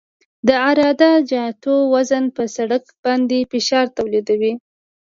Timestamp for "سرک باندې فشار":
2.55-3.85